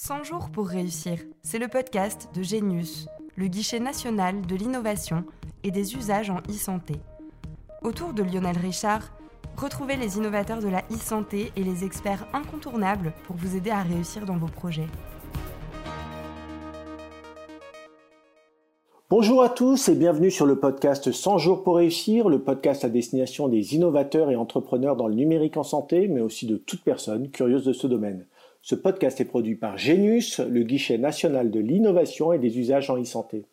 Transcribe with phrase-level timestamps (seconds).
[0.00, 5.24] 100 jours pour réussir, c'est le podcast de Genius, le guichet national de l'innovation
[5.64, 6.94] et des usages en e-santé.
[7.82, 9.10] Autour de Lionel Richard,
[9.56, 14.24] retrouvez les innovateurs de la e-santé et les experts incontournables pour vous aider à réussir
[14.24, 14.86] dans vos projets.
[19.10, 22.88] Bonjour à tous et bienvenue sur le podcast 100 jours pour réussir, le podcast à
[22.88, 27.30] destination des innovateurs et entrepreneurs dans le numérique en santé, mais aussi de toute personne
[27.30, 28.26] curieuse de ce domaine.
[28.68, 33.00] Ce podcast est produit par Genius, le guichet national de l'innovation et des usages en
[33.00, 33.46] e-santé.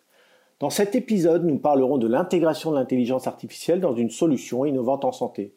[0.60, 5.14] Dans cet épisode, nous parlerons de l'intégration de l'intelligence artificielle dans une solution innovante en
[5.14, 5.54] santé.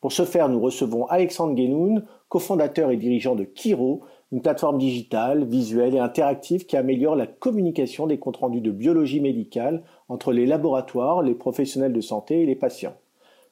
[0.00, 4.00] Pour ce faire, nous recevons Alexandre Guénoun, cofondateur et dirigeant de Kiro,
[4.32, 9.20] une plateforme digitale, visuelle et interactive qui améliore la communication des comptes rendus de biologie
[9.20, 12.94] médicale entre les laboratoires, les professionnels de santé et les patients.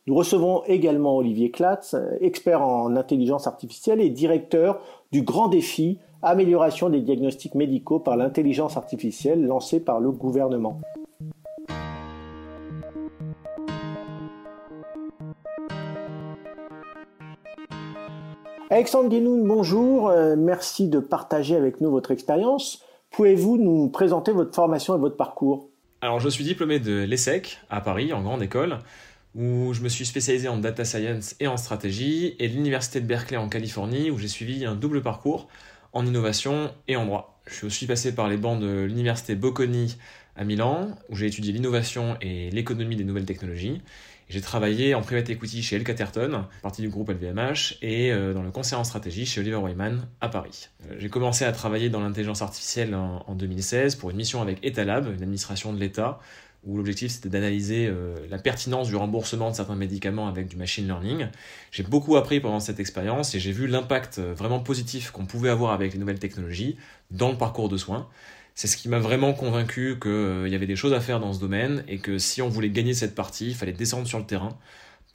[0.07, 4.81] Nous recevons également Olivier Klatz, expert en intelligence artificielle et directeur
[5.13, 10.81] du grand défi amélioration des diagnostics médicaux par l'intelligence artificielle lancé par le gouvernement.
[18.71, 20.11] Alexandre Guénoun, bonjour.
[20.11, 22.85] Euh, merci de partager avec nous votre expérience.
[23.11, 25.71] Pouvez-vous nous présenter votre formation et votre parcours?
[26.03, 28.79] Alors, je suis diplômé de l'ESSEC à Paris, en grande école,
[29.35, 33.37] où je me suis spécialisé en data science et en stratégie, et l'Université de Berkeley
[33.37, 35.49] en Californie, où j'ai suivi un double parcours
[35.93, 37.41] en innovation et en droit.
[37.47, 39.97] Je suis aussi passé par les bancs de l'Université Bocconi
[40.37, 43.83] à Milan, où j'ai étudié l'innovation et l'économie des nouvelles technologies.
[44.31, 48.45] J'ai travaillé en private equity chez El Caterton, partie du groupe LVMH, et euh, dans
[48.45, 50.69] le conseil en stratégie chez Oliver Wyman à Paris.
[50.89, 55.13] Euh, j'ai commencé à travailler dans l'intelligence artificielle en, 2016 pour une mission avec Etalab,
[55.13, 56.21] une administration de l'État,
[56.65, 60.87] où l'objectif c'était d'analyser euh, la pertinence du remboursement de certains médicaments avec du machine
[60.87, 61.29] learning.
[61.71, 65.73] J'ai beaucoup appris pendant cette expérience et j'ai vu l'impact vraiment positif qu'on pouvait avoir
[65.73, 66.77] avec les nouvelles technologies
[67.11, 68.09] dans le parcours de soins
[68.55, 71.33] c'est ce qui m'a vraiment convaincu qu'il euh, y avait des choses à faire dans
[71.33, 74.27] ce domaine et que si on voulait gagner cette partie, il fallait descendre sur le
[74.27, 74.51] terrain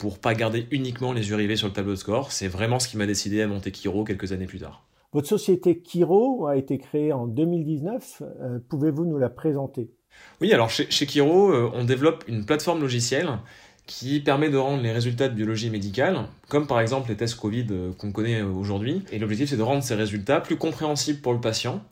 [0.00, 2.32] pour pas garder uniquement les yeux rivés sur le tableau de score.
[2.32, 4.84] C'est vraiment ce qui m'a décidé à monter Kiro quelques années plus tard.
[5.12, 8.22] Votre société Kiro a été créée en 2019.
[8.22, 9.92] Euh, pouvez-vous nous la présenter?
[10.40, 13.30] Oui, alors chez, Kiro, euh, on développe une plateforme logicielle
[13.86, 17.66] qui permet de rendre les résultats de biologie médicale, comme par exemple les tests Covid
[17.96, 19.02] qu'on connaît aujourd'hui.
[19.12, 21.84] Et l'objectif, c'est de rendre ces résultats plus compréhensibles pour le patient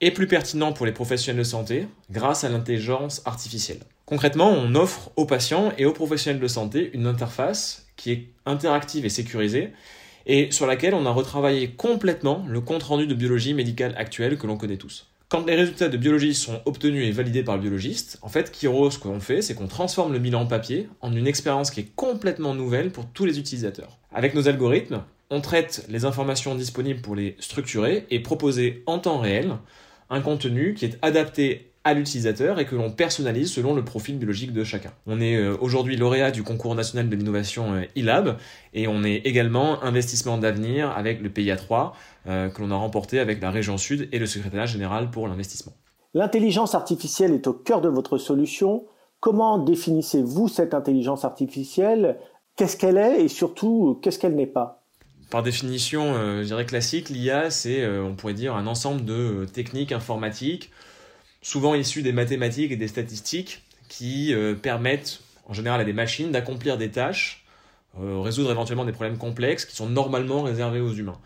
[0.00, 3.80] et plus pertinent pour les professionnels de santé grâce à l'intelligence artificielle.
[4.06, 9.04] Concrètement, on offre aux patients et aux professionnels de santé une interface qui est interactive
[9.04, 9.72] et sécurisée
[10.26, 14.56] et sur laquelle on a retravaillé complètement le compte-rendu de biologie médicale actuel que l'on
[14.56, 15.09] connaît tous.
[15.30, 18.90] Quand les résultats de biologie sont obtenus et validés par le biologiste, en fait, Kiro,
[18.90, 21.94] ce qu'on fait, c'est qu'on transforme le bilan en papier en une expérience qui est
[21.94, 24.00] complètement nouvelle pour tous les utilisateurs.
[24.12, 29.20] Avec nos algorithmes, on traite les informations disponibles pour les structurer et proposer en temps
[29.20, 29.52] réel
[30.10, 34.52] un contenu qui est adapté à l'utilisateur et que l'on personnalise selon le profil biologique
[34.52, 34.92] de chacun.
[35.06, 38.36] On est euh, aujourd'hui lauréat du concours national de l'innovation euh, e-lab
[38.74, 41.92] et on est également investissement d'avenir avec le PIA3
[42.26, 45.72] euh, que l'on a remporté avec la région Sud et le secrétariat général pour l'investissement.
[46.12, 48.84] L'intelligence artificielle est au cœur de votre solution.
[49.20, 52.18] Comment définissez-vous cette intelligence artificielle?
[52.56, 54.80] Qu'est-ce qu'elle est et surtout qu'est-ce qu'elle n'est pas?
[55.30, 59.46] Par définition, euh, je dirais classique, l'IA, c'est, euh, on pourrait dire, un ensemble de
[59.52, 60.72] techniques informatiques,
[61.42, 66.78] souvent issues des mathématiques et des statistiques, qui permettent, en général, à des machines d'accomplir
[66.78, 67.44] des tâches,
[67.98, 71.18] résoudre éventuellement des problèmes complexes qui sont normalement réservés aux humains.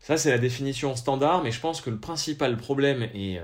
[0.00, 3.38] Ça, c'est la définition standard, mais je pense que le principal problème, et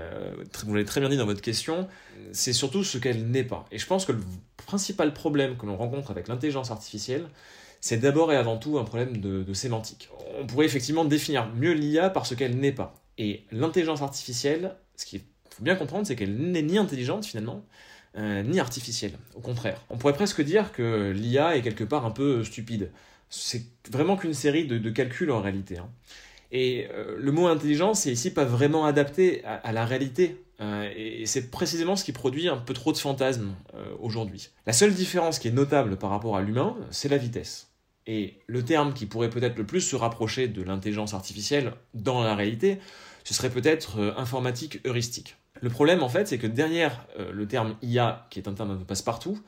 [0.65, 1.87] vous l'avez très bien dit dans votre question,
[2.31, 3.65] c'est surtout ce qu'elle n'est pas.
[3.71, 4.21] Et je pense que le
[4.65, 7.27] principal problème que l'on rencontre avec l'intelligence artificielle,
[7.81, 10.09] c'est d'abord et avant tout un problème de, sémantique.
[10.39, 12.95] On pourrait effectivement définir mieux l'IA par ce qu'elle n'est pas.
[13.17, 15.21] Et l'intelligence artificielle, ce qu'il
[15.55, 17.63] faut bien comprendre, c'est qu'elle n'est ni intelligente finalement,
[18.17, 19.13] euh, ni artificielle.
[19.35, 19.81] Au contraire.
[19.89, 22.91] On pourrait presque dire que l'IA est quelque part un peu stupide.
[23.29, 25.77] C'est vraiment qu'une série de, calculs en réalité.
[25.77, 25.89] Hein.
[26.51, 30.43] Et euh, le mot intelligence c'est ici pas vraiment adapté à, la réalité.
[30.59, 33.55] Euh, et c'est précisément ce qui produit un peu trop de fantasmes
[34.01, 34.49] aujourd'hui.
[34.65, 37.71] La seule différence qui est notable par rapport à l'humain, c'est la vitesse.
[38.07, 42.35] Et le terme qui pourrait peut-être le plus se rapprocher de l'intelligence artificielle dans la
[42.35, 42.79] réalité,
[43.23, 45.37] ce serait peut-être informatique heuristique.
[45.61, 48.71] Le problème en fait, c'est que derrière euh, le terme IA, qui est un terme
[48.71, 49.39] un passe-partout,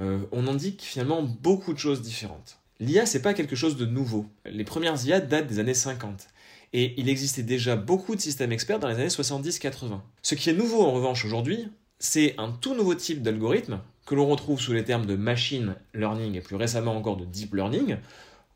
[0.00, 2.58] euh, on indique finalement beaucoup de choses différentes.
[2.80, 4.26] L'IA, c'est pas quelque chose de nouveau.
[4.44, 6.26] Les premières IA datent des années 50.
[6.72, 10.00] Et il existait déjà beaucoup de systèmes experts dans les années 70-80.
[10.22, 11.68] Ce qui est nouveau en revanche aujourd'hui,
[12.00, 16.34] c'est un tout nouveau type d'algorithme que l'on retrouve sous les termes de machine learning
[16.34, 17.96] et plus récemment encore de deep learning,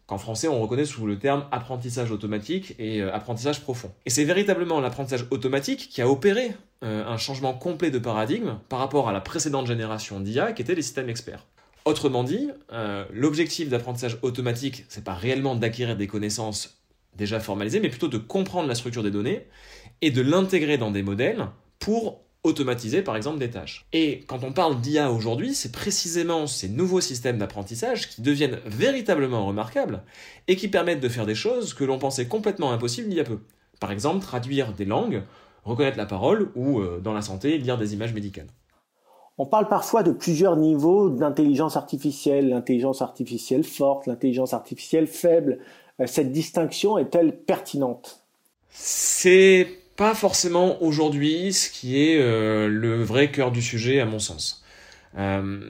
[0.09, 3.93] qu'en français on reconnaît sous le terme apprentissage automatique et euh, apprentissage profond.
[4.07, 6.53] Et c'est véritablement l'apprentissage automatique qui a opéré
[6.83, 10.75] euh, un changement complet de paradigme par rapport à la précédente génération d'IA qui étaient
[10.75, 11.47] les systèmes experts.
[11.85, 16.83] Autrement dit, euh, l'objectif d'apprentissage automatique, c'est pas réellement d'acquérir des connaissances
[17.15, 19.47] déjà formalisées, mais plutôt de comprendre la structure des données
[20.01, 23.87] et de l'intégrer dans des modèles pour automatiser par exemple des tâches.
[23.93, 29.47] Et quand on parle d'IA aujourd'hui, c'est précisément ces nouveaux systèmes d'apprentissage qui deviennent véritablement
[29.47, 30.03] remarquables
[30.49, 33.25] et qui permettent de faire des choses que l'on pensait complètement impossibles il y a
[33.25, 33.39] peu.
[33.81, 35.23] Par exemple, traduire des langues,
[35.65, 38.49] reconnaître la parole ou, euh, dans la santé, lire des images médicales.
[39.41, 45.61] On parle parfois de plusieurs niveaux d'intelligence artificielle, l'intelligence artificielle forte, l'intelligence artificielle faible.
[46.01, 48.25] Euh, cette distinction est-elle pertinente?
[48.71, 54.21] C'est pas forcément aujourd'hui ce qui est euh, le vrai cœur du sujet à mon
[54.21, 54.65] sens.
[55.19, 55.69] Euh,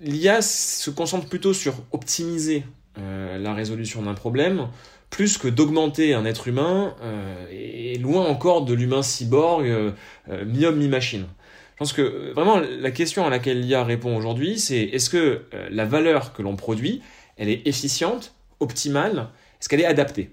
[0.00, 2.62] L'IA se concentre plutôt sur optimiser
[2.98, 4.68] euh, la résolution d'un problème
[5.10, 6.94] plus que d'augmenter un être humain
[7.50, 9.64] et loin encore de l'humain cyborg
[10.44, 11.26] mi-homme mi-machine.
[11.74, 15.86] Je pense que vraiment la question à laquelle l'IA répond aujourd'hui, c'est est-ce que la
[15.86, 17.00] valeur que l'on produit,
[17.38, 20.28] elle est efficiente, optimale, est-ce qu'elle est adaptée?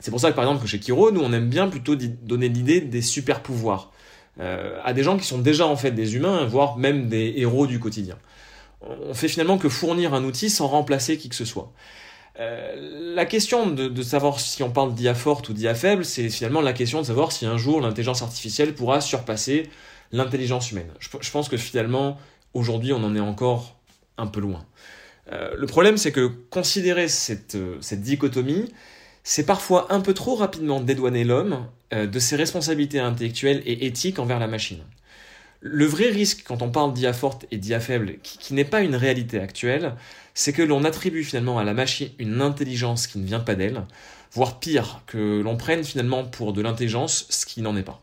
[0.00, 2.80] C'est pour ça que par exemple chez Kiro, nous on aime bien plutôt donner l'idée
[2.80, 3.92] des super pouvoirs
[4.40, 7.66] euh, à des gens qui sont déjà en fait des humains, voire même des héros
[7.66, 8.16] du quotidien.
[8.80, 11.72] On fait finalement que fournir un outil sans remplacer qui que ce soit.
[12.38, 16.62] Euh, la question de, savoir si on parle d'IA forte ou d'IA faible, c'est finalement
[16.62, 19.68] la question de savoir si un jour l'intelligence artificielle pourra surpasser
[20.12, 20.88] l'intelligence humaine.
[21.00, 22.18] Je, pense que finalement,
[22.54, 23.76] aujourd'hui, on en est encore
[24.16, 24.64] un peu loin.
[25.32, 27.56] Euh, le problème, c'est que considérer cette
[28.00, 28.72] dichotomie,
[29.22, 34.18] c'est parfois un peu trop rapidement dédouaner l'homme euh, de ses responsabilités intellectuelles et éthiques
[34.18, 34.82] envers la machine.
[35.62, 38.94] Le vrai risque quand on parle d'IA forte et d'IA faible, qui, n'est pas une
[38.94, 39.94] réalité actuelle,
[40.32, 43.82] c'est que l'on attribue finalement à la machine une intelligence qui ne vient pas d'elle,
[44.32, 48.00] voire pire, que l'on prenne finalement pour de l'intelligence ce qui n'en est pas.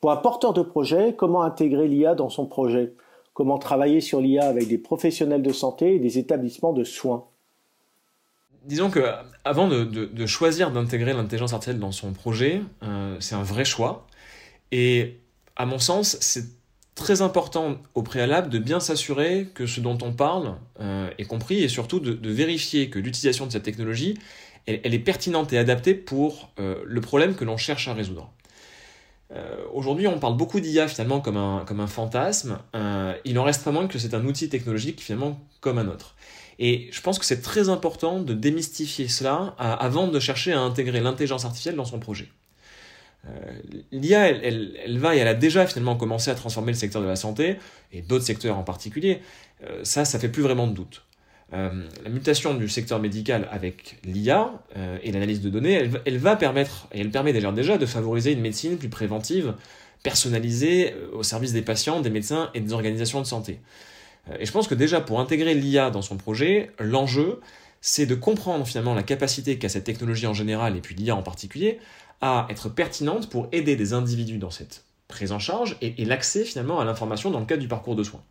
[0.00, 2.94] Pour un porteur de projet, comment intégrer l'IA dans son projet?
[3.34, 7.26] Comment travailler sur l'IA avec des professionnels de santé et des établissements de soins?
[8.68, 9.00] Disons que
[9.44, 14.06] avant de, choisir d'intégrer l'intelligence artificielle dans son projet, euh, c'est un vrai choix.
[14.70, 15.20] Et
[15.56, 16.44] à mon sens, c'est
[16.94, 21.62] très important au préalable de bien s'assurer que ce dont on parle euh, est compris
[21.62, 24.18] et surtout de, vérifier que l'utilisation de cette technologie,
[24.66, 28.30] elle, est pertinente et adaptée pour euh, le problème que l'on cherche à résoudre.
[29.74, 32.60] Aujourd'hui, on parle beaucoup d'IA finalement comme un, comme un fantasme.
[33.26, 36.14] il en reste pas moins que c'est un outil technologique finalement comme un autre.
[36.58, 41.00] Et je pense que c'est très important de démystifier cela avant de chercher à intégrer
[41.00, 42.28] l'intelligence artificielle dans son projet.
[43.26, 43.30] Euh,
[43.92, 47.16] L'IA, elle, va et elle a déjà finalement commencé à transformer le secteur de la
[47.16, 47.56] santé,
[47.92, 49.20] et d'autres secteurs en particulier.
[49.64, 51.04] Euh, ça, ça fait plus vraiment de doute.
[51.52, 51.70] Euh,
[52.04, 54.52] la mutation du secteur médical avec l'IA
[55.02, 58.40] et l'analyse de données, elle, va permettre, et elle permet déjà, déjà de favoriser une
[58.40, 59.54] médecine plus préventive,
[60.02, 63.60] personnalisée au service des patients, des médecins et des organisations de santé.
[64.30, 67.40] Euh, et je pense que déjà pour intégrer l'IA dans son projet, l'enjeu,
[67.80, 71.22] c'est de comprendre finalement la capacité qu'a cette technologie en général et puis l'IA en
[71.22, 71.78] particulier
[72.20, 76.80] à être pertinente pour aider des individus dans cette prise en charge et, l'accès finalement
[76.80, 78.22] à l'information dans le cadre du parcours de soins.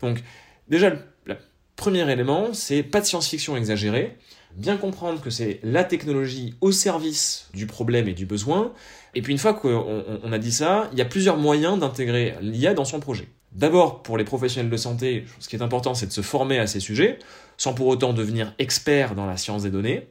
[0.00, 0.22] Donc
[0.68, 0.90] déjà,
[1.24, 1.36] le
[1.76, 4.16] premier élément, c'est pas de science-fiction exagérée,
[4.54, 8.72] bien comprendre que c'est la technologie au service du problème et du besoin,
[9.14, 12.74] et puis une fois qu'on a dit ça, il y a plusieurs moyens d'intégrer l'IA
[12.74, 13.28] dans son projet.
[13.52, 16.66] D'abord, pour les professionnels de santé, ce qui est important, c'est de se former à
[16.66, 17.18] ces sujets,
[17.56, 20.06] sans pour autant devenir expert dans la science des données.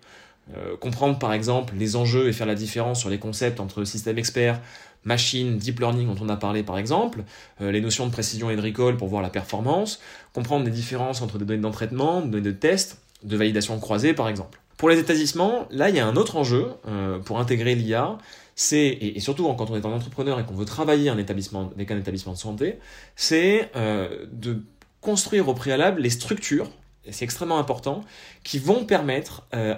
[0.57, 4.17] Euh, comprendre par exemple les enjeux et faire la différence sur les concepts entre système
[4.17, 4.59] expert,
[5.05, 7.23] machine, deep learning dont on a parlé par exemple,
[7.61, 9.99] euh, les notions de précision et de recall pour voir la performance,
[10.33, 14.27] comprendre les différences entre des données d'entraînement, des données de test, de validation croisée par
[14.27, 14.59] exemple.
[14.77, 18.17] Pour les établissements, là il y a un autre enjeu euh, pour intégrer l'IA,
[18.61, 21.91] c'est, et, surtout quand on est un entrepreneur et qu'on veut travailler un établissement, avec
[21.91, 22.77] un établissement de santé,
[23.15, 24.63] c'est euh, de
[24.99, 26.69] construire au préalable les structures
[27.09, 28.03] c'est extrêmement important,
[28.43, 29.75] qui vont permettre euh,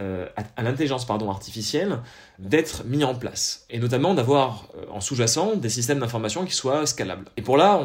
[0.00, 1.98] euh, à, l'intelligence artificielle
[2.38, 6.86] d'être mis en place, et notamment d'avoir euh, en sous-jacent des systèmes d'information qui soient
[6.86, 7.26] scalables.
[7.36, 7.80] Et pour là,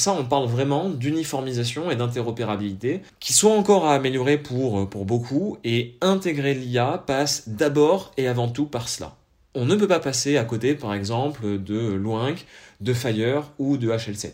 [0.00, 5.58] ça, on parle vraiment d'uniformisation et d'interopérabilité, qui sont encore à améliorer pour pour beaucoup,
[5.64, 9.16] et intégrer l'IA passe d'abord et avant tout par cela.
[9.56, 12.44] On ne peut pas passer à côté, par exemple, de Loinc,
[12.80, 14.32] de Fire ou de HL7.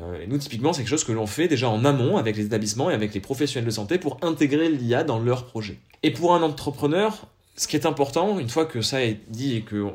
[0.00, 2.46] Euh, et nous, typiquement, c'est quelque chose que l'on fait déjà en amont avec les
[2.46, 5.78] établissements et avec les professionnels de santé pour intégrer l'IA dans leur projet.
[6.02, 7.26] Et pour un entrepreneur,
[7.56, 9.92] ce qui est important, une fois que ça est dit et qu'on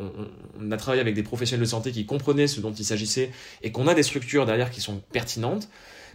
[0.59, 3.31] on a travaillé avec des professionnels de santé qui comprenaient ce dont il s'agissait
[3.61, 5.69] et qu'on a des structures derrière qui sont pertinentes,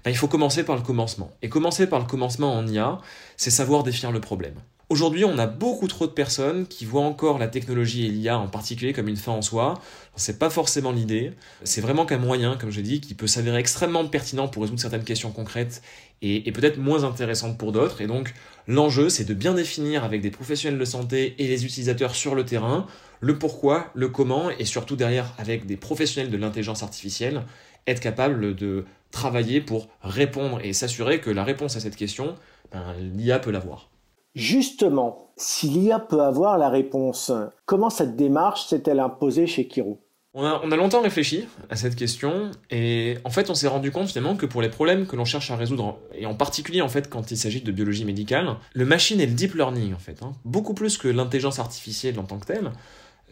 [0.05, 1.31] ben, il faut commencer par le commencement.
[1.43, 2.99] Et commencer par le commencement en IA,
[3.37, 4.55] c'est savoir définir le problème.
[4.91, 8.49] Aujourd'hui, on a beaucoup trop de personnes qui voient encore la technologie et l'IA en
[8.49, 9.75] particulier comme une fin en soi.
[10.17, 11.33] C'est pas forcément l'idée.
[11.63, 15.05] C'est vraiment qu'un moyen, comme je dis, qui peut s'avérer extrêmement pertinent pour résoudre certaines
[15.05, 15.83] questions concrètes
[16.23, 18.01] et, et peut-être moins intéressantes pour d'autres.
[18.01, 18.33] Et donc,
[18.67, 22.47] l'enjeu, c'est de bien définir avec des professionnels de santé et les utilisateurs sur le
[22.47, 22.87] terrain
[23.21, 27.43] le pourquoi, le comment et surtout derrière avec des professionnels de l'intelligence artificielle,
[27.87, 32.37] être capable de travailler pour répondre et s'assurer que la réponse à cette question,
[32.73, 33.89] ben, l'IA peut l'avoir.
[34.35, 37.33] Justement, si l'IA peut avoir la réponse,
[37.65, 40.01] comment cette démarche s'est-elle imposée chez Kiro
[40.35, 44.37] on a, longtemps réfléchi à cette question et en fait on s'est rendu compte finalement
[44.37, 47.31] que pour les problèmes que l'on cherche à résoudre et en particulier en fait quand
[47.31, 50.75] il s'agit de biologie médicale, le machine et le deep learning en fait, hein, beaucoup
[50.75, 52.71] plus que l'intelligence artificielle en tant que telle,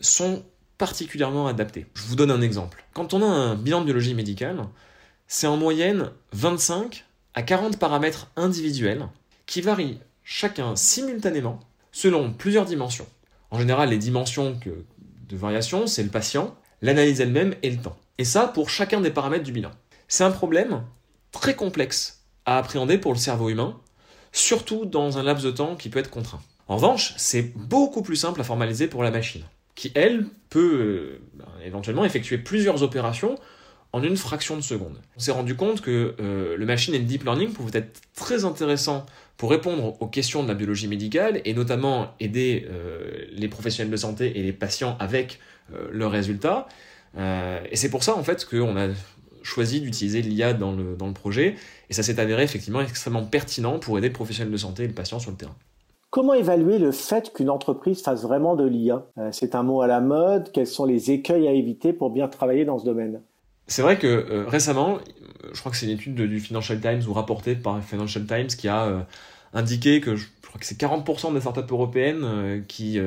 [0.01, 0.43] sont
[0.79, 1.87] particulièrement adaptés.
[1.95, 2.85] Je vous donne un exemple.
[2.93, 4.65] Quand on a un bilan de biologie médicale,
[5.29, 9.07] c'est en moyenne 25 à 40 paramètres individuels
[9.47, 11.61] qui varient chacun simultanément
[11.93, 13.07] selon plusieurs dimensions.
[13.51, 14.59] En général, les dimensions
[15.29, 17.97] de variation, c'est le patient, l'analyse elle-même et le temps.
[18.19, 19.71] Et ça pour chacun des paramètres du bilan.
[20.09, 20.83] C'est un problème
[21.31, 23.79] très complexe à appréhender pour le cerveau humain,
[24.33, 26.43] surtout dans un laps de temps qui peut être contraint.
[26.67, 29.45] En revanche, c'est beaucoup plus simple à formaliser pour la machine,
[29.77, 33.39] qui elle peut euh, ben, éventuellement effectuer plusieurs opérations
[33.93, 35.01] en une fraction de seconde.
[35.17, 38.45] On s'est rendu compte que euh, le machine et le deep learning pouvaient être très
[38.45, 39.07] intéressants
[39.37, 43.97] pour répondre aux questions de la biologie médicale et notamment aider euh, les professionnels de
[43.97, 45.39] santé et les patients avec
[45.73, 46.67] euh, leurs résultats.
[47.17, 48.89] et c'est pour ça en fait qu'on a
[49.43, 51.55] choisi d'utiliser l'IA dans le, dans le projet
[51.89, 54.93] et ça s'est avéré effectivement extrêmement pertinent pour aider les professionnels de santé et les
[54.93, 55.55] patients sur le terrain.
[56.11, 60.01] Comment évaluer le fait qu'une entreprise fasse vraiment de l'IA C'est un mot à la
[60.01, 60.51] mode.
[60.53, 63.21] Quels sont les écueils à éviter pour bien travailler dans ce domaine?
[63.67, 64.99] C'est vrai que euh, récemment,
[65.53, 68.69] je crois que c'est une étude du Financial Times ou rapportée par Financial Times qui
[68.69, 69.01] a euh,
[69.55, 72.99] indiqué que je, crois que c'est 40% des startups européennes euh, qui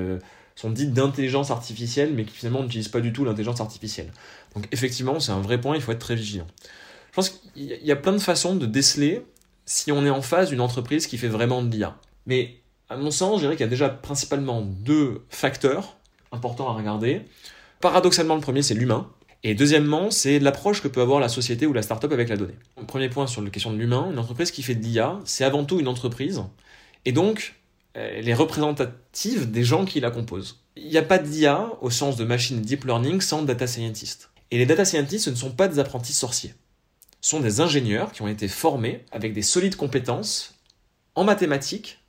[0.56, 4.12] sont dites d'intelligence artificielle, mais qui finalement n'utilisent pas du tout l'intelligence artificielle.
[4.56, 6.48] Donc effectivement, c'est un vrai point, il faut être très vigilant.
[7.12, 9.24] Je pense qu'il y a plein de façons de déceler
[9.66, 11.98] si on est en face d'une entreprise qui fait vraiment de l'IA.
[12.26, 12.58] Mais
[12.90, 15.96] à mon sens, je dirais qu'il y a déjà principalement deux facteurs
[16.32, 17.22] importants à regarder.
[17.80, 19.10] Paradoxalement, le premier, c'est l'humain.
[19.44, 22.56] Et deuxièmement, c'est l'approche que peut avoir la société ou la startup avec la donnée.
[22.88, 25.64] Premier point sur la question de l'humain, une entreprise qui fait de l'IA, c'est avant
[25.64, 26.44] tout une entreprise,
[27.06, 27.56] et donc
[27.94, 30.60] elle est représentative des gens qui la composent.
[30.76, 34.30] Il n'y a pas d'IA au sens de machine deep learning sans data scientist.
[34.52, 36.54] Et les data scientists, ce ne sont pas des apprentis sorciers.
[37.22, 40.56] Ce sont des ingénieurs qui ont été formés avec des solides compétences
[41.16, 42.00] en mathématiques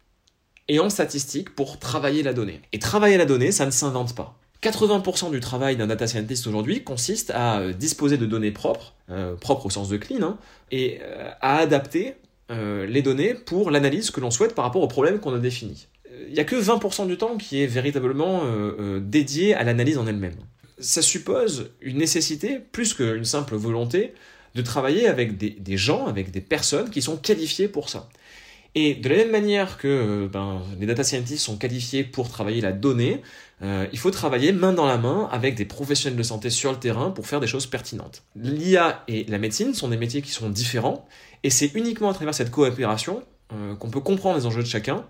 [0.69, 2.61] et en statistiques pour travailler la donnée.
[2.73, 4.40] Et travailler la donnée, ça ne s'invente pas.
[4.63, 9.35] 80% du travail d'un data scientist aujourd'hui consiste à euh, disposer de données propres, euh,
[9.35, 10.39] propres au sens de clean, hein,
[10.71, 12.15] et euh, à adapter
[12.53, 15.87] les données pour l'analyse que l'on souhaite par rapport au problème qu'on a défini.
[16.27, 18.43] Il n'y a que 20% du temps qui est véritablement
[18.99, 20.35] dédié à l'analyse en elle-même.
[20.81, 24.15] Ça suppose une nécessité, plus qu'une simple volonté,
[24.57, 28.09] de travailler avec des gens, avec des personnes qui sont qualifiées pour ça.
[28.75, 32.61] Et de la même manière que euh, ben, les data scientists sont qualifiés pour travailler
[32.61, 33.21] la donnée,
[33.63, 36.79] euh, il faut travailler main dans la main avec des professionnels de santé sur le
[36.79, 38.23] terrain pour faire des choses pertinentes.
[38.37, 41.07] L'IA et la médecine sont des métiers qui sont différents,
[41.43, 45.05] et c'est uniquement à travers cette coopération euh, qu'on peut comprendre les enjeux de chacun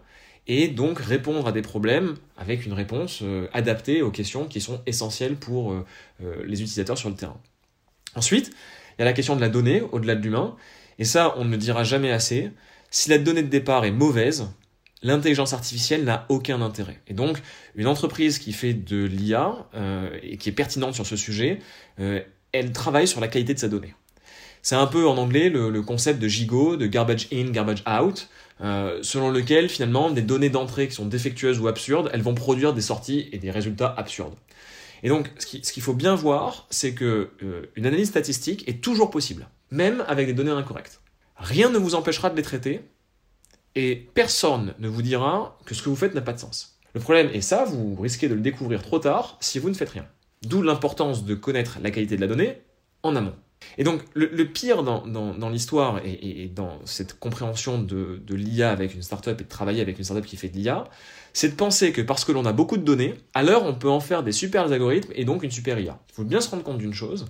[0.46, 5.36] et donc répondre à des problèmes avec une réponse adaptée aux questions qui sont essentielles
[5.36, 5.76] pour
[6.18, 7.36] les utilisateurs sur le terrain.
[8.16, 10.56] Ensuite, il y a la question de la donnée au-delà de l'humain,
[10.98, 12.50] et ça, on ne le dira jamais assez.
[12.90, 14.48] Si la donnée de départ est mauvaise,
[15.02, 17.00] l'intelligence artificielle n'a aucun intérêt.
[17.06, 17.40] Et donc,
[17.76, 21.60] une entreprise qui fait de l'IA euh, et qui est pertinente sur ce sujet,
[22.00, 22.20] euh,
[22.52, 23.94] elle travaille sur la qualité de sa donnée.
[24.62, 28.28] C'est un peu en anglais le, concept de gigot, de garbage in, garbage out,
[28.60, 32.74] euh, selon lequel finalement des données d'entrée qui sont défectueuses ou absurdes, elles vont produire
[32.74, 34.34] des sorties et des résultats absurdes.
[35.02, 37.30] Et donc, ce qu'il faut bien voir, c'est que
[37.74, 41.00] une analyse statistique est toujours possible, même avec des données incorrectes.
[41.40, 42.82] Rien ne vous empêchera de les traiter
[43.74, 46.78] et personne ne vous dira que ce que vous faites n'a pas de sens.
[46.92, 49.90] Le problème, et ça, vous risquez de le découvrir trop tard si vous ne faites
[49.90, 50.06] rien.
[50.42, 52.58] D'où l'importance de connaître la qualité de la donnée
[53.02, 53.34] en amont.
[53.78, 59.02] Et donc, le, pire dans, l'histoire et, dans cette compréhension de, de l'IA avec une
[59.02, 60.84] startup et de travailler avec une startup qui fait de l'IA,
[61.32, 64.00] c'est de penser que parce que l'on a beaucoup de données, alors on peut en
[64.00, 66.00] faire des super algorithmes et donc une super IA.
[66.08, 67.26] Il faut bien se rendre compte d'une chose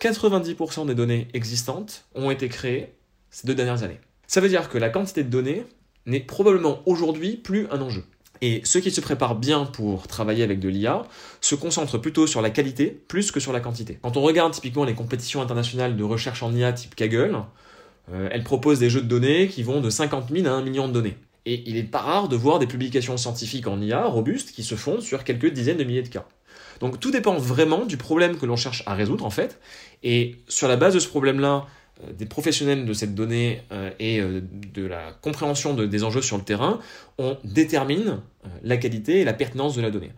[0.00, 2.94] 90% des données existantes ont été créées
[3.30, 4.00] ces deux dernières années.
[4.26, 5.64] Ça veut dire que la quantité de données
[6.06, 8.04] n'est probablement aujourd'hui plus un enjeu.
[8.42, 11.02] Et ceux qui se préparent bien pour travailler avec de l'IA
[11.40, 13.98] se concentrent plutôt sur la qualité plus que sur la quantité.
[14.02, 17.36] Quand on regarde typiquement les compétitions internationales de recherche en IA type Kaggle,
[18.08, 20.92] elle propose des jeux de données qui vont de 50 000 à 1 million de
[20.92, 21.16] données.
[21.46, 24.74] Et il n'est pas rare de voir des publications scientifiques en IA robustes qui se
[24.74, 26.26] fondent sur quelques dizaines de milliers de cas.
[26.80, 29.60] Donc tout dépend vraiment du problème que l'on cherche à résoudre en fait.
[30.02, 31.62] Et sur la base de ce problème-là, euh,
[32.16, 34.40] des professionnels de cette donnée euh, et euh,
[34.74, 36.80] de la compréhension des enjeux sur le terrain,
[37.18, 38.20] on détermine
[38.62, 40.12] la qualité et la pertinence de la donnée.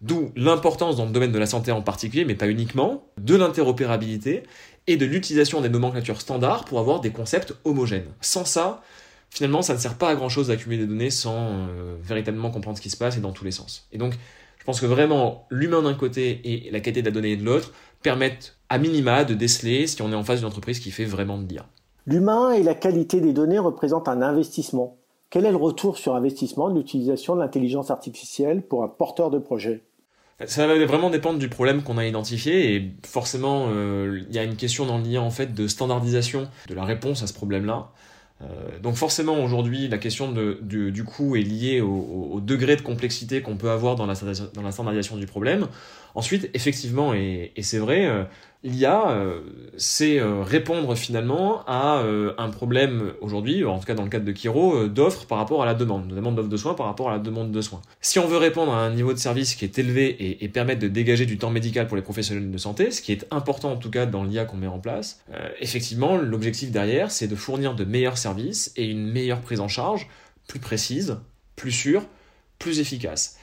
[0.00, 4.44] D'où l'importance dans le domaine de la santé en particulier, mais pas uniquement, de l'interopérabilité
[4.86, 8.06] et de l'utilisation des nomenclatures standards pour avoir des concepts homogènes.
[8.20, 8.82] Sans ça,
[9.28, 11.66] finalement, ça ne sert pas à grand chose d'accumuler des données sans
[12.00, 13.88] véritablement comprendre ce qui se passe et dans tous les sens.
[13.92, 14.14] Et donc,
[14.58, 17.72] je pense que vraiment, l'humain d'un côté et la qualité de la donnée de l'autre
[18.02, 21.38] permettent à minima de déceler si on est en face d'une entreprise qui fait vraiment
[21.38, 21.66] de l'IA.
[22.06, 24.96] L'humain et la qualité des données représentent un investissement.
[25.30, 29.38] Quel est le retour sur investissement de l'utilisation de l'intelligence artificielle pour un porteur de
[29.38, 29.82] projet?
[30.46, 34.44] Ça va vraiment dépendre du problème qu'on a identifié et forcément euh, il y a
[34.44, 37.90] une question dans l'IA en fait de standardisation de la réponse à ce problème-là.
[38.40, 43.42] Euh, donc forcément aujourd'hui la question de, du, coût est liée au, degré de complexité
[43.42, 44.14] qu'on peut avoir dans la,
[44.54, 45.66] dans la standardisation du problème.
[46.14, 48.24] Ensuite, effectivement, et, et c'est vrai, euh,
[48.64, 49.40] l'IA, euh,
[49.76, 52.02] c'est euh, répondre finalement à
[52.38, 55.66] un problème aujourd'hui, en tout cas dans le cadre de Kiro, d'offres par rapport à
[55.66, 57.82] la demande, de demande d'offres de soins par rapport à la demande de soins.
[58.00, 60.88] Si on veut répondre à un niveau de service qui est élevé et permettre de
[60.88, 63.90] dégager du temps médical pour les professionnels de santé, ce qui est important en tout
[63.90, 65.22] cas dans l'IA qu'on met en place,
[65.60, 70.08] effectivement, l'objectif derrière, c'est de fournir de meilleurs services et une meilleure prise en charge,
[70.48, 71.18] plus précise,
[71.56, 72.02] plus sûre,
[72.58, 73.36] plus efficace.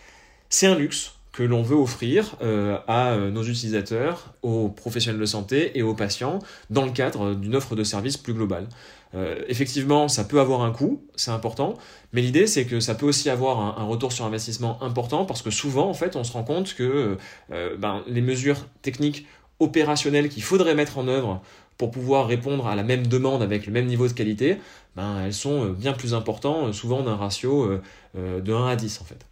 [0.49, 5.25] C'est un luxe que l'on veut offrir euh, à euh, nos utilisateurs, aux professionnels de
[5.25, 6.39] santé et aux patients
[6.69, 8.69] dans le cadre d'une offre de service plus globale.
[9.15, 11.73] Euh, effectivement, ça peut avoir un coût, c'est important,
[12.13, 15.51] mais l'idée c'est que ça peut aussi avoir un, retour sur investissement important parce que
[15.51, 17.17] souvent, en fait, on se rend compte que
[17.49, 19.27] ben, les mesures techniques
[19.59, 21.41] opérationnelles qu'il faudrait mettre en œuvre
[21.77, 24.57] pour pouvoir répondre à la même demande avec le même niveau de qualité,
[24.95, 27.79] ben, elles sont bien plus importantes, souvent d'un ratio
[28.15, 29.25] de 1 à 10 en fait.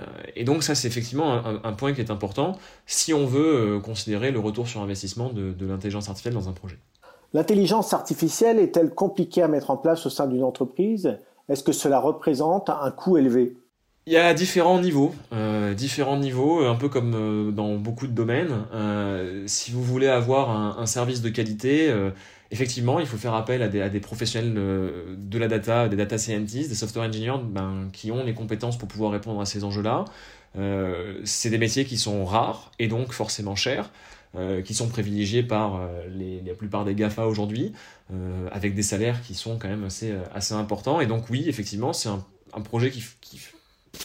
[0.00, 0.02] Euh,
[0.34, 4.30] et donc ça, c'est effectivement un, point qui est important si on veut euh, considérer
[4.30, 6.78] le retour sur investissement de, l'intelligence artificielle dans un projet.
[7.32, 11.18] L'intelligence artificielle est-elle compliquée à mettre en place au sein d'une entreprise?
[11.48, 13.56] Est-ce que cela représente un coût élevé?
[14.06, 18.66] Il y a différents niveaux, euh, différents niveaux, un peu comme dans beaucoup de domaines.
[19.46, 21.92] si vous voulez avoir un, un service de qualité,
[22.54, 26.68] effectivement, il faut faire appel à des, professionnels euh, de la data, des data scientists,
[26.68, 30.04] des software engineers ben, qui ont les compétences pour pouvoir répondre à ces enjeux-là.
[30.56, 33.90] Euh, c'est des métiers qui sont rares et donc forcément chers.
[34.36, 37.72] Euh, qui sont privilégiés par la plupart des GAFA aujourd'hui,
[38.50, 41.00] avec des salaires qui sont quand même assez, assez importants.
[41.00, 43.38] Et donc oui, effectivement, c'est un, projet qui, qui,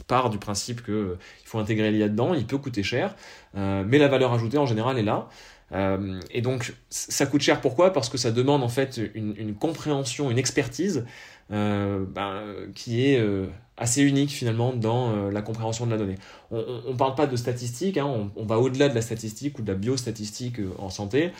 [0.07, 3.15] part du principe qu'il faut intégrer l'IA dedans, il peut coûter cher,
[3.53, 5.27] mais la valeur ajoutée en général est là.
[5.71, 7.61] Euh, et donc, ça coûte cher.
[7.61, 7.93] Pourquoi?
[7.93, 11.05] Parce que ça demande en fait une compréhension, une expertise
[11.51, 12.43] euh, ben,
[12.75, 16.17] qui est euh, assez unique finalement dans euh, la compréhension de la donnée.
[16.51, 19.71] On ne parle pas de statistiques, hein, on, va au-delà de la statistique ou de
[19.71, 21.31] la biostatistique en santé,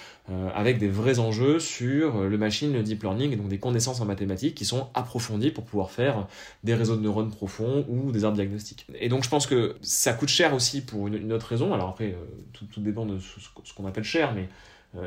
[0.54, 4.54] avec des vrais enjeux sur le machine, le deep learning, donc des connaissances en mathématiques
[4.54, 6.28] qui sont approfondies pour pouvoir faire
[6.63, 8.86] des réseaux de neurones profonds ou des arbres diagnostiques.
[9.00, 11.74] Et donc je pense que ça coûte cher aussi pour une, autre raison.
[11.74, 12.15] Alors après,
[12.54, 14.48] tout, dépend de ce, qu'on appelle cher, mais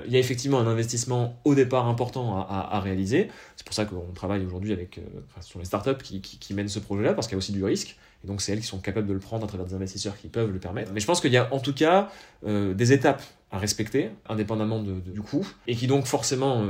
[0.07, 3.29] il y a effectivement un investissement au départ important à, réaliser.
[3.57, 5.03] C'est pour ça qu'on travaille aujourd'hui avec euh,
[5.41, 7.97] sur les startups qui, qui, mènent ce projet-là, parce qu'il y a aussi du risque.
[8.23, 10.29] Et donc, c'est elles qui sont capables de le prendre à travers des investisseurs qui
[10.29, 10.93] peuvent le permettre.
[10.93, 12.11] Mais je pense qu'il y a en tout cas
[12.47, 16.65] euh, des étapes à respecter, indépendamment du coût, et qui donc forcément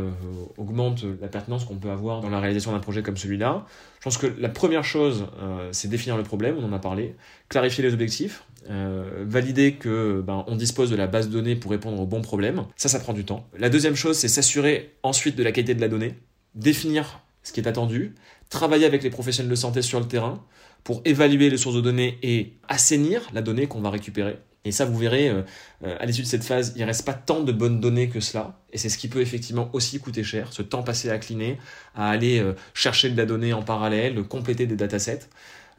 [0.59, 3.65] augmentent la pertinence qu'on peut avoir dans la réalisation d'un projet comme celui-là.
[4.01, 5.27] Je pense que la première chose,
[5.71, 7.15] c'est définir le problème, on en a parlé,
[7.49, 11.73] clarifier les objectifs, euh, valider que ben, on dispose de la base de données pour
[11.73, 12.65] répondre aux bons problèmes.
[12.77, 13.45] Ça, ça prend du temps.
[13.59, 16.15] La deuxième chose, c'est s'assurer ensuite de la qualité de la donnée,
[16.55, 18.15] définir ce qui est attendu,
[18.51, 20.45] travailler avec les professionnels de santé sur le terrain
[20.85, 24.39] pour évaluer les sources de données et assainir la donnée qu'on va récupérer.
[24.65, 25.43] Et ça, vous verrez, euh,
[25.85, 28.61] euh, à l'issue de cette phase, il reste pas tant de bonnes données que cela.
[28.73, 31.59] Et c'est ce qui peut effectivement aussi coûter cher, ce temps passé à cleaner,
[31.95, 32.43] à aller
[32.75, 35.29] chercher de la donnée en parallèle, compléter des datasets.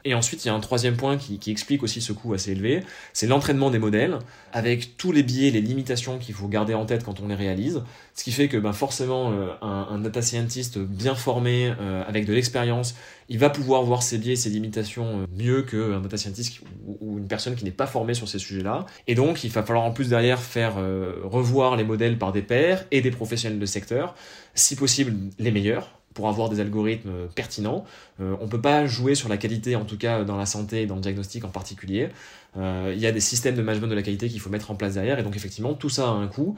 [0.06, 2.82] Et ensuite, il y a un troisième point qui, explique aussi ce coût assez élevé,
[3.14, 4.18] c'est l'entraînement des modèles,
[4.52, 7.82] avec tous les biais, les limitations qu'il faut garder en tête quand on les réalise.
[8.14, 12.34] Ce qui fait que ben, forcément, euh, un, data scientist bien formé, euh, avec de
[12.34, 12.94] l'expérience,
[13.30, 16.60] il va pouvoir voir ses biais, ses limitations euh, mieux qu'un data scientist
[17.00, 18.84] ou, une personne qui n'est pas formée sur ces sujets-là.
[19.06, 20.74] Et donc, il va falloir en plus derrière faire
[21.22, 24.14] revoir les modèles par des pairs et des professionnels de secteur,
[24.54, 27.84] si possible les meilleurs pour avoir des algorithmes euh, pertinents.
[28.20, 30.82] Euh, on ne peut pas jouer sur la qualité, en tout cas dans la santé
[30.82, 32.08] et dans le diagnostic en particulier.
[32.56, 34.76] Euh, il y a des systèmes de management de la qualité qu'il faut mettre en
[34.76, 36.56] place derrière, et donc effectivement, tout ça a un coût.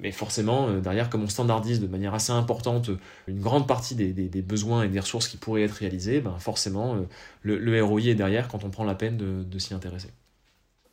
[0.00, 2.90] Mais forcément, derrière, comme on standardise de manière assez importante
[3.26, 6.96] une grande partie des, besoins et des ressources qui pourraient être réalisées, ben forcément,
[7.42, 10.08] le, ROI est derrière quand on prend la peine de s'y intéresser.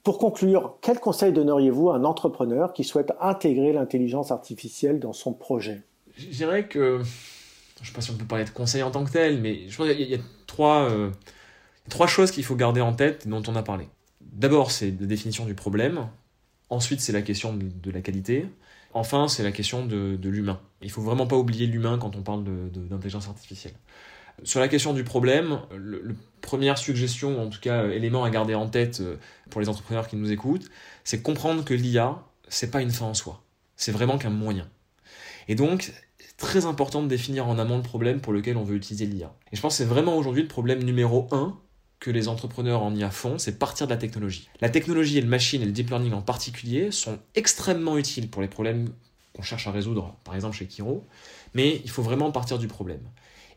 [0.07, 5.33] Pour conclure, quel conseil donneriez-vous à un entrepreneur qui souhaite intégrer l'intelligence artificielle dans son
[5.33, 5.81] projet?
[6.15, 7.01] Je dirais que
[7.77, 9.69] je ne sais pas si on peut parler de conseil en tant que tel, mais
[9.69, 11.11] je pense qu'il y, a, trois, euh,
[11.89, 13.87] trois choses qu'il faut garder en tête dont on a parlé.
[14.21, 16.07] D'abord, c'est la définition du problème.
[16.69, 18.45] Ensuite, c'est la question de, la qualité.
[18.93, 20.59] Enfin, c'est la question de, l'humain.
[20.81, 23.73] Il faut vraiment pas oublier l'humain quand on parle d'intelligence artificielle.
[24.43, 28.67] Sur la question du problème, la première suggestion, en tout cas élément à garder en
[28.67, 29.15] tête euh,
[29.49, 30.69] pour les entrepreneurs qui nous écoutent,
[31.03, 33.41] c'est comprendre que l'IA, c'est pas une fin en soi.
[33.75, 34.69] C'est vraiment qu'un moyen.
[35.47, 35.91] Et donc,
[36.37, 39.33] très important de définir en amont le problème pour lequel on veut utiliser l'IA.
[39.51, 41.59] Et je pense que c'est vraiment aujourd'hui le problème numéro un
[41.99, 44.49] que les entrepreneurs en IA font, c'est partir de la technologie.
[44.61, 48.43] La technologie et le machine et le deep learning en particulier sont extrêmement utiles pour
[48.43, 48.89] les problèmes
[49.35, 51.05] qu'on cherche à résoudre, par exemple chez Kiro,
[51.53, 53.01] mais il faut vraiment partir du problème.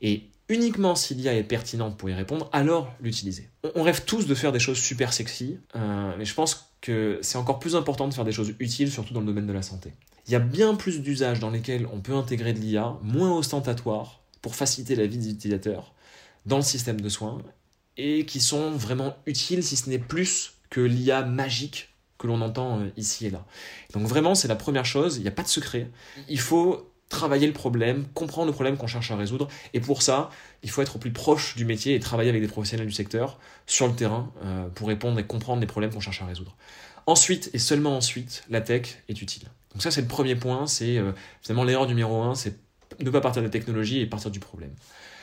[0.01, 3.51] Et uniquement si l'IA est pertinente pour y répondre, alors l'utiliser.
[3.75, 7.37] On rêve tous de faire des choses super sexy, euh, mais je pense que c'est
[7.37, 9.93] encore plus important de faire des choses utiles, surtout dans le domaine de la santé.
[10.31, 14.21] Il y a bien plus d'usages dans lesquels on peut intégrer de l'IA, moins ostentatoire,
[14.43, 15.93] pour faciliter la vie des utilisateurs
[16.47, 17.43] dans le système de soins,
[17.97, 22.79] et qui sont vraiment utiles, si ce n'est plus que l'IA magique que l'on entend
[22.79, 23.45] euh, ici et là.
[23.93, 25.91] Donc vraiment, c'est la première chose, il n'y a pas de secret.
[26.29, 29.49] Il faut travailler le problème, comprendre le problème qu'on cherche à résoudre.
[29.75, 30.31] Et pour ça,
[30.63, 33.41] il faut être au plus proche du métier et travailler avec des professionnels du secteur
[33.67, 36.57] sur le terrain euh, pour répondre et comprendre les problèmes qu'on cherche à résoudre.
[37.11, 39.43] Ensuite, et seulement ensuite, la tech est utile.
[39.73, 41.11] Donc ça, c'est le premier point, c'est euh,
[41.43, 42.55] finalement l'erreur numéro un, c'est
[43.01, 44.71] ne pas partir de la technologie et partir du problème.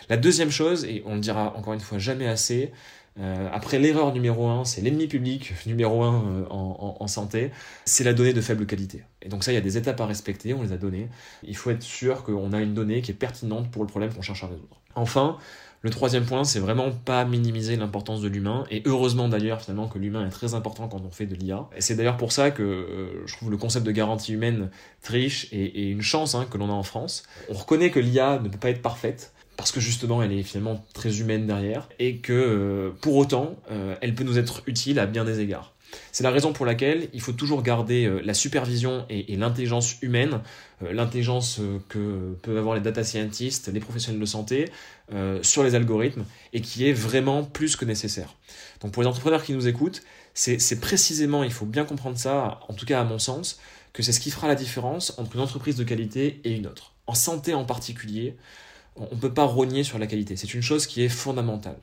[0.09, 2.73] La deuxième chose, et on le dira encore une fois jamais assez,
[3.21, 7.51] euh, après l'erreur numéro un, c'est l'ennemi public numéro un euh, en, santé,
[7.85, 9.05] c'est la donnée de faible qualité.
[9.21, 11.07] Et donc ça, il y a des étapes à respecter, on les a données.
[11.43, 14.21] Il faut être sûr qu'on a une donnée qui est pertinente pour le problème qu'on
[14.21, 14.81] cherche à résoudre.
[14.95, 15.37] Enfin,
[15.87, 19.97] le troisième point, c'est vraiment pas minimiser l'importance de l'humain, et heureusement d'ailleurs finalement que
[19.97, 21.65] l'humain est très important quand on fait de l'IA.
[21.77, 24.69] Et c'est d'ailleurs pour ça que euh, je trouve le concept de garantie humaine
[25.01, 27.23] triche et, une chance hein, que l'on a en France.
[27.49, 30.85] On reconnaît que l'IA ne peut pas être parfaite, parce que justement elle est finalement
[30.93, 35.05] très humaine derrière, et que euh, pour autant euh, elle peut nous être utile à
[35.05, 35.73] bien des égards.
[36.11, 40.41] C'est la raison pour laquelle il faut toujours garder euh, la supervision et, l'intelligence humaine,
[40.83, 44.71] euh, l'intelligence euh, que peuvent avoir les data scientists, les professionnels de santé,
[45.41, 48.35] sur les algorithmes, et qui est vraiment plus que nécessaire.
[48.81, 52.73] Donc pour les entrepreneurs qui nous écoutent, c'est précisément, il faut bien comprendre ça, en
[52.73, 53.57] tout cas à mon sens,
[53.93, 56.91] que c'est ce qui fera la différence entre une entreprise de qualité et une autre.
[57.07, 58.35] En santé en particulier,
[58.97, 60.35] on ne peut pas rogner sur la qualité.
[60.35, 61.77] C'est une chose qui est fondamentale.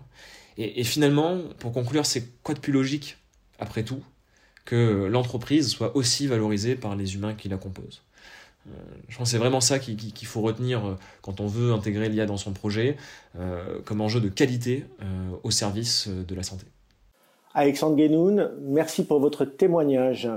[0.59, 3.17] et finalement, pour conclure, c'est quoi de plus logique
[3.59, 4.03] après tout,
[4.65, 8.03] que l'entreprise soit aussi valorisée par les humains qui la composent.
[8.67, 8.71] Euh,
[9.09, 12.27] je pense que c'est vraiment ça qu'il faut retenir euh, quand on veut intégrer l'IA
[12.27, 12.97] dans son projet,
[13.39, 14.87] euh, comme enjeu de qualité
[15.43, 16.67] au service de la santé.
[17.53, 20.29] Alexandre Guénoun, merci pour votre témoignage.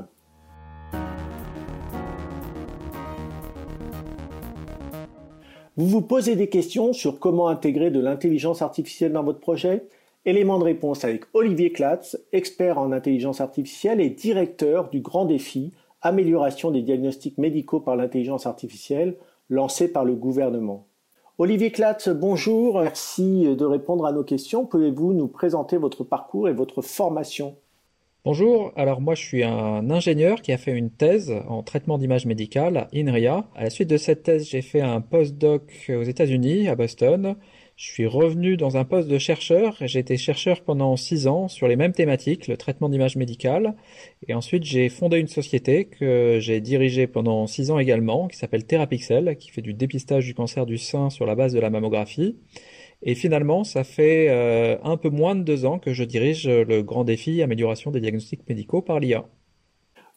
[5.78, 9.84] Vous vous posez des questions sur comment intégrer de l'intelligence artificielle dans votre projet
[10.28, 15.72] Élément de réponse avec Olivier Klatz, expert en intelligence artificielle et directeur du grand défi
[16.02, 19.16] Amélioration des diagnostics médicaux par l'intelligence artificielle
[19.50, 20.86] lancé par le gouvernement.
[21.38, 24.66] Olivier Klatz, bonjour, merci de répondre à nos questions.
[24.66, 27.56] Pouvez-vous nous présenter votre parcours et votre formation?
[28.26, 32.26] Bonjour, alors moi je suis un ingénieur qui a fait une thèse en traitement d'image
[32.26, 33.46] médicale à INRIA.
[33.56, 37.38] À la suite de cette thèse, j'ai fait un postdoc aux États-Unis, à Boston.
[37.78, 39.78] Je suis revenu dans un poste de chercheur.
[39.82, 43.76] J'ai été chercheur pendant six ans sur les mêmes thématiques, le traitement d'images médicales.
[44.28, 48.66] Et ensuite, j'ai fondé une société que j'ai dirigée pendant six ans également, qui s'appelle
[48.66, 52.38] Therapixel, qui fait du dépistage du cancer du sein sur la base de la mammographie.
[53.04, 56.82] Et finalement, ça fait euh, un peu moins de deux ans que je dirige le
[56.82, 59.26] grand défi amélioration des diagnostics médicaux par l'IA.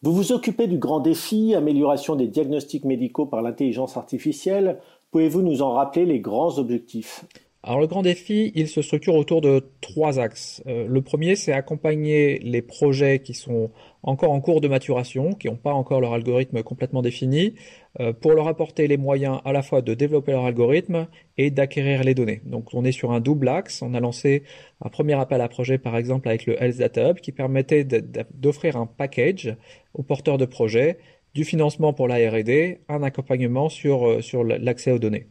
[0.00, 4.78] Vous vous occupez du grand défi amélioration des diagnostics médicaux par l'intelligence artificielle.
[5.10, 7.26] Pouvez-vous nous en rappeler les grands objectifs?
[7.62, 10.62] Alors le grand défi, il se structure autour de trois axes.
[10.66, 13.70] Euh, le premier, c'est accompagner les projets qui sont
[14.02, 17.54] encore en cours de maturation, qui n'ont pas encore leur algorithme complètement défini,
[18.00, 22.02] euh, pour leur apporter les moyens à la fois de développer leur algorithme et d'acquérir
[22.02, 22.40] les données.
[22.46, 23.82] Donc on est sur un double axe.
[23.82, 24.44] On a lancé
[24.80, 28.76] un premier appel à projet, par exemple, avec le Health Data Hub, qui permettait d'offrir
[28.76, 29.54] un package
[29.92, 30.96] aux porteurs de projets,
[31.34, 35.26] du financement pour la R&D, un accompagnement sur, euh, sur l'accès aux données.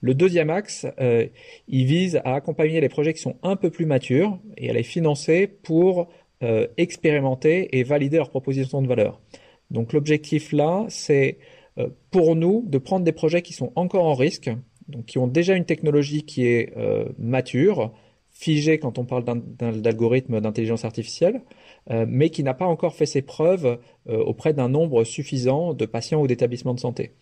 [0.00, 0.86] Le deuxième axe,
[1.68, 4.82] il vise à accompagner les projets qui sont un peu plus matures et à les
[4.82, 6.08] financer pour
[6.76, 9.20] expérimenter et valider leurs propositions de valeur.
[9.70, 11.38] Donc l'objectif là, c'est
[12.10, 14.50] pour nous de prendre des projets qui sont encore en risque,
[14.88, 16.74] donc qui ont déjà une technologie qui est
[17.18, 17.92] mature,
[18.38, 21.40] figé quand on parle d'algorithme d'intelligence artificielle,
[21.90, 25.86] euh, mais qui n'a pas encore fait ses preuves euh, auprès d'un nombre suffisant de
[25.86, 27.12] patients ou d'établissements de santé.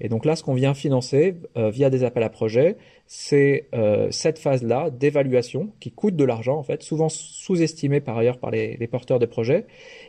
[0.00, 3.68] Et donc là, ce qu'on vient financer euh, via des appels à projets, c'est
[4.10, 8.78] cette phase-là d'évaluation qui coûte de l'argent en fait, souvent sous-estimée par ailleurs par les,
[8.78, 9.66] les, porteurs de projets.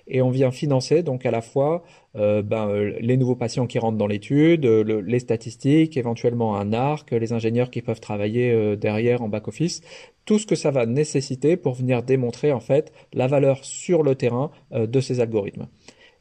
[0.07, 1.83] Et on vient financer donc à la fois
[2.15, 7.33] euh, ben, les nouveaux patients qui rentrent dans l'étude, les statistiques, éventuellement un arc, les
[7.33, 9.81] ingénieurs qui peuvent travailler derrière en back-office,
[10.25, 14.15] tout ce que ça va nécessiter pour venir démontrer en fait la valeur sur le
[14.15, 15.67] terrain de ces algorithmes.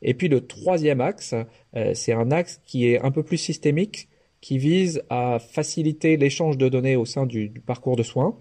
[0.04, 1.34] Et puis le troisième axe,
[1.74, 4.08] euh, c'est un axe qui est un peu plus systémique,
[4.40, 8.38] qui vise à faciliter l'échange de données au sein du, parcours de soins.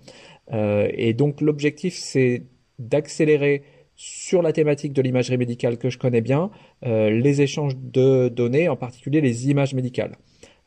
[0.52, 2.44] Euh, et donc l'objectif, c'est
[2.78, 3.64] d'accélérer
[3.96, 6.50] sur la thématique de l'imagerie médicale que je connais bien,
[6.86, 10.18] euh, les échanges de données, en particulier les images médicales.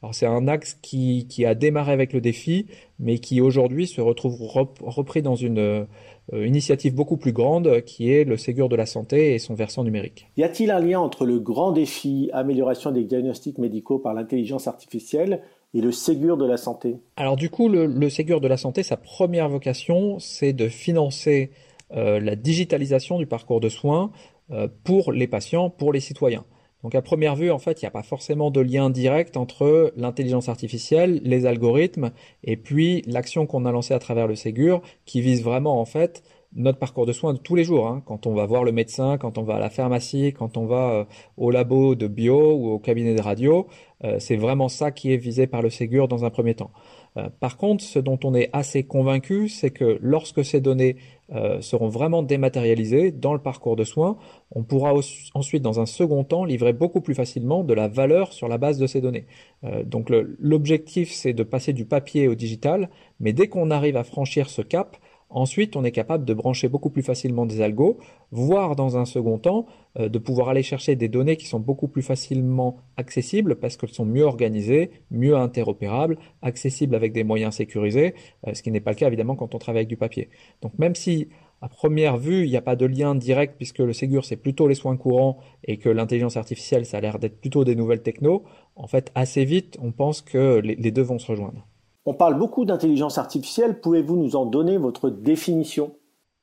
[0.02, 2.66] Alors c'est un axe qui, qui, a démarré avec le défi,
[2.98, 4.36] mais qui aujourd'hui se retrouve
[4.82, 9.34] repris dans une euh, initiative beaucoup plus grande qui est le Ségur de la santé
[9.34, 10.28] et son versant numérique.
[10.36, 15.40] Y a-t-il un lien entre le grand défi amélioration des diagnostics médicaux par l'intelligence artificielle
[15.72, 16.96] et le Ségur de la santé?
[17.16, 21.50] Alors du coup, le, Ségur de la santé, sa première vocation, c'est de financer
[21.90, 24.10] la digitalisation du parcours de soins
[24.52, 26.44] euh, pour les patients, pour les citoyens.
[26.84, 29.92] Donc à première vue, en fait, il n'y a pas forcément de lien direct entre
[29.96, 32.12] l'intelligence artificielle, les algorithmes,
[32.44, 36.22] et puis l'action qu'on a lancée à travers le Ségur, qui vise vraiment en fait
[36.54, 37.88] notre parcours de soins de tous les jours.
[37.88, 38.02] Hein.
[38.06, 40.90] Quand on va voir le médecin, quand on va à la pharmacie, quand on va
[40.90, 41.04] euh,
[41.36, 43.66] au labo de bio ou au cabinet de radio,
[44.04, 46.70] euh, c'est vraiment ça qui est visé par le Ségur dans un premier temps.
[47.16, 50.96] Euh, par contre, ce dont on est assez convaincu, c'est que lorsque ces données
[51.34, 54.16] euh, seront vraiment dématérialisées dans le parcours de soins,
[54.52, 54.94] on pourra
[55.34, 58.78] ensuite, dans un second temps, livrer beaucoup plus facilement de la valeur sur la base
[58.78, 59.26] de ces données.
[59.64, 60.08] Euh, donc
[60.38, 64.62] l'objectif, c'est de passer du papier au digital, mais dès qu'on arrive à franchir ce
[64.62, 64.96] cap,
[65.28, 67.98] Ensuite, on est capable de brancher beaucoup plus facilement des algos,
[68.30, 69.66] voire dans un second temps,
[69.98, 73.92] euh, de pouvoir aller chercher des données qui sont beaucoup plus facilement accessibles parce qu'elles
[73.92, 78.14] sont mieux organisées, mieux interopérables, accessibles avec des moyens sécurisés,
[78.46, 80.30] euh, ce qui n'est pas le cas évidemment quand on travaille avec du papier.
[80.62, 81.28] Donc même si
[81.60, 84.68] à première vue, il n'y a pas de lien direct puisque le Ségur c'est plutôt
[84.68, 88.44] les soins courants et que l'intelligence artificielle ça a l'air d'être plutôt des nouvelles techno,
[88.76, 91.66] en fait assez vite on pense que les deux vont se rejoindre.
[92.08, 93.80] On parle beaucoup d'intelligence artificielle.
[93.80, 95.92] Pouvez-vous nous en donner votre définition?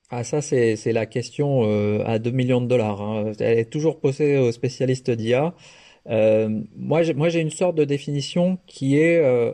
[0.10, 3.02] Ah ça c'est la question euh, à 2 millions de dollars.
[3.02, 3.32] Hein.
[3.39, 5.56] Elle est toujours posée aux spécialistes d'IA.
[6.10, 9.54] Euh, moi j'ai une sorte de définition qui est euh,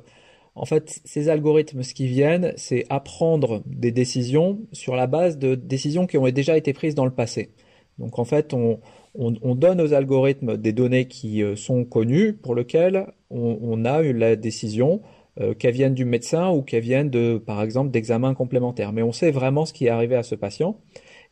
[0.55, 5.53] en fait ces algorithmes ce qui viennent c'est apprendre des décisions sur la base de
[5.53, 7.51] décisions qui ont déjà été prises dans le passé.
[7.99, 8.79] Donc en fait on,
[9.13, 14.35] on, donne aux algorithmes des données qui sont connues pour lesquelles on a eu la
[14.35, 15.01] décision
[15.39, 18.93] euh, qu'elles viennent du médecin ou qu'elles viennent de, par exemple, d'examens complémentaires.
[18.93, 20.77] Mais on sait vraiment ce qui est arrivé à ce patient.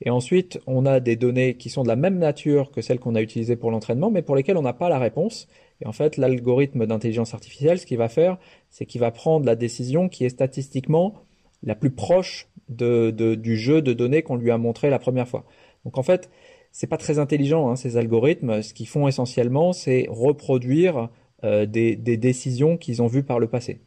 [0.02, 3.16] Et ensuite, on a des données qui sont de la même nature que celles qu'on
[3.16, 5.48] a utilisées pour l'entraînement, mais pour lesquelles on n'a pas la réponse.
[5.82, 8.38] Et en fait, l'algorithme d'intelligence artificielle, ce qu'il va faire,
[8.70, 11.16] c'est qu'il va prendre la décision qui est statistiquement
[11.64, 15.46] la plus proche de, du jeu de données qu'on lui a montré la première fois.
[15.86, 16.30] Donc en fait,
[16.72, 18.62] c'est pas très intelligent hein, ces algorithmes.
[18.62, 21.10] Ce qu'ils font essentiellement, c'est reproduire
[21.44, 23.82] euh, des, des, décisions qu'ils ont vues par le passé.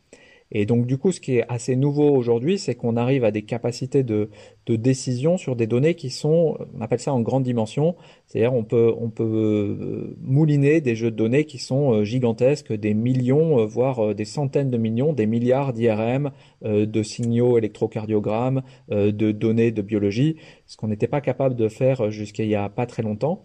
[0.52, 3.42] Et donc du coup, ce qui est assez nouveau aujourd'hui, c'est qu'on arrive à des
[3.42, 4.30] capacités de,
[4.66, 8.64] de, décision sur des données qui sont, on appelle ça en grande dimension, c'est-à-dire on
[8.64, 13.60] peut, on peut euh, mouliner des jeux de données qui sont euh, gigantesques, des millions,
[13.60, 16.30] euh, voire des centaines de millions, des milliards d'IRM,
[16.62, 20.36] de signaux électrocardiogrammes, de données de biologie,
[20.66, 23.44] ce qu'on n'était pas capable de faire jusqu'à il y a pas très longtemps.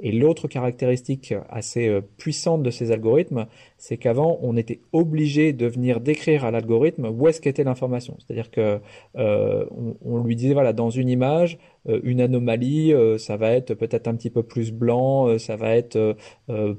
[0.00, 3.46] Et l'autre caractéristique assez euh, puissante de ces algorithmes,
[3.78, 8.16] c'est qu'avant, on était obligé de venir décrire à l'algorithme où est-ce qu'était l'information.
[8.18, 8.80] C'est-à-dire que
[9.16, 9.64] euh,
[10.04, 14.30] on, lui disait voilà, dans une image, une anomalie, ça va être peut-être un petit
[14.30, 16.16] peu plus blanc, ça va être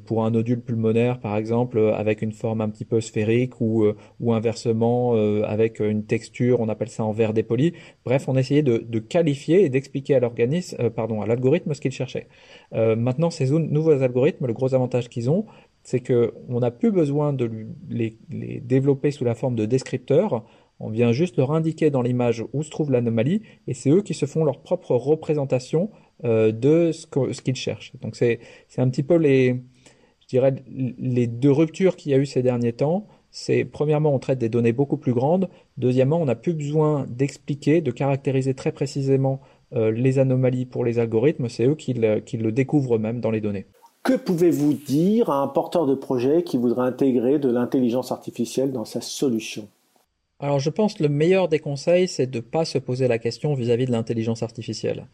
[0.06, 3.86] pour un nodule pulmonaire par exemple avec une forme un petit peu sphérique ou
[4.20, 5.14] ou inversement
[5.44, 7.74] avec une texture, on appelle ça en verre dépoli.
[8.04, 12.28] Bref, on essayait de, qualifier et d'expliquer à l'organisme, pardon, à l'algorithme ce qu'il cherchait.
[12.72, 15.46] Maintenant, ces nouveaux algorithmes, le gros avantage qu'ils ont,
[15.86, 17.50] c'est qu'on n'a plus besoin de
[17.90, 20.44] les, développer sous la forme de descripteurs.
[20.80, 24.14] On vient juste leur indiquer dans l'image où se trouve l'anomalie et c'est eux qui
[24.14, 25.90] se font leur propre représentation
[26.24, 27.94] euh, de ce qu'ils cherchent.
[28.02, 28.40] Donc c'est
[28.78, 29.62] un petit peu les,
[31.28, 33.08] deux ruptures qu'il y a eu ces derniers temps.
[33.32, 35.50] c'est premièrement, on traite des données beaucoup plus grandes.
[35.78, 39.42] Deuxièmement, on n'a plus besoin d'expliquer, de caractériser très précisément
[39.74, 41.50] euh, les anomalies pour les algorithmes.
[41.50, 43.66] C'est eux qui le découvrent même dans les données.
[44.06, 48.86] Que pouvez-vous dire à un porteur de projet qui voudrait intégrer de l'intelligence artificielle dans
[48.86, 49.68] sa solution?
[50.40, 53.20] Alors je pense que le meilleur des conseils, c'est de ne pas se poser la
[53.20, 55.08] question vis-à-vis de l'intelligence artificielle.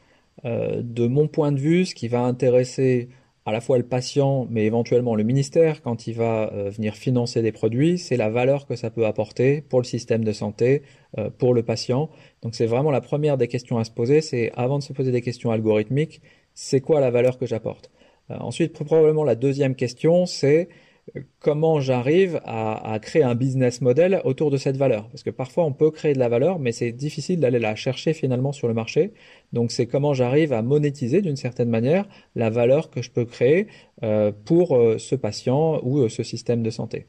[0.46, 3.10] Euh, de mon point de vue, ce qui va intéresser
[3.46, 7.42] à la fois le patient, mais éventuellement le ministère, quand il va euh, venir financer
[7.42, 10.84] des produits, c'est la valeur que ça peut apporter pour le système de santé,
[11.18, 12.10] euh, pour le patient.
[12.42, 15.12] Donc c'est vraiment la première des questions à se poser, c'est avant de se poser
[15.12, 16.22] des questions algorithmiques,
[16.54, 17.92] c'est quoi la valeur que j'apporte?
[18.30, 20.70] Ensuite, probablement la deuxième question, c'est
[21.40, 25.10] comment j'arrive à, créer un business model autour de cette valeur.
[25.10, 28.14] Parce que parfois on peut créer de la valeur, mais c'est difficile d'aller la chercher
[28.14, 29.14] finalement sur le marché.
[29.54, 33.68] Donc c'est comment j'arrive à monétiser d'une certaine manière la valeur que je peux créer
[34.04, 37.08] euh, pour euh, ce patient ou euh, ce système de santé.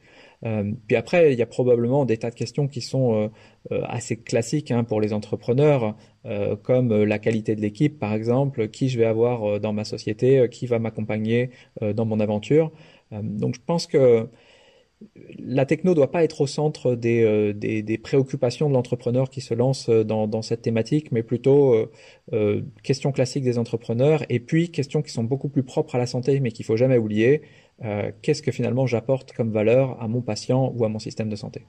[0.87, 3.31] Puis après, il y a probablement des tas de questions qui sont
[3.71, 5.95] assez classiques hein, pour les entrepreneurs,
[6.63, 10.65] comme la qualité de l'équipe par exemple, qui je vais avoir dans ma société, qui
[10.65, 11.49] va m'accompagner
[11.81, 12.71] dans mon aventure.
[13.13, 14.27] Euh, donc je pense que
[15.37, 19.53] la techno ne doit pas être au centre des, euh, préoccupations de l'entrepreneur qui se
[19.53, 21.75] lance euh, dans, cette thématique, mais plutôt
[22.31, 26.05] euh, questions classiques des entrepreneurs et puis questions qui sont beaucoup plus propres à la
[26.05, 27.41] santé, mais qu'il faut jamais oublier.
[28.21, 31.65] Qu'est-ce que finalement j'apporte comme valeur à mon patient ou à mon système de santé?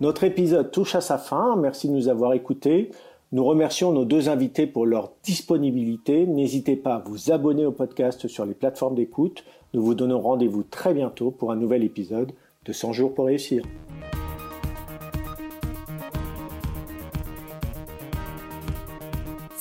[0.00, 1.56] Notre épisode touche à sa fin.
[1.56, 2.90] Merci de nous avoir écoutés.
[3.32, 6.26] Nous remercions nos deux invités pour leur disponibilité.
[6.26, 9.44] N'hésitez pas à vous abonner au podcast sur les plateformes d'écoute.
[9.74, 12.32] Nous vous donnons rendez-vous très bientôt pour un nouvel épisode
[12.64, 13.64] de 100 jours pour réussir.